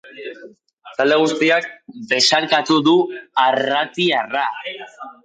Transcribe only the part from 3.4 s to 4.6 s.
arratiarra.